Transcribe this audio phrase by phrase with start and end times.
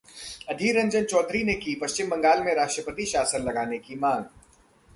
[0.49, 4.23] अधीर रंजन चौधरी ने की पश्चिम बंगाल में राष्ट्रपति शासन लगाने की मांग